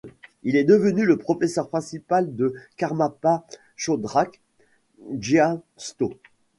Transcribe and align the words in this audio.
Il 0.41 0.55
est 0.55 0.63
devenu 0.63 1.05
le 1.05 1.15
professeur 1.15 1.69
principal 1.69 2.33
du 2.33 2.49
karmapa 2.75 3.45
Chödrak 3.75 4.41
Gyatso. 5.11 6.19